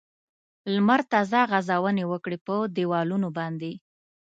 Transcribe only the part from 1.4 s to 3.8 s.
غځونې وکړې په دېوالونو باندې.